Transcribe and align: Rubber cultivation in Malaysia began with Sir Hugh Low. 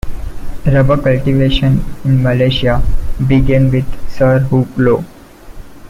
Rubber 0.65 0.97
cultivation 0.99 1.85
in 2.05 2.23
Malaysia 2.23 2.81
began 3.27 3.69
with 3.69 3.85
Sir 4.09 4.39
Hugh 4.49 4.67
Low. 4.75 5.05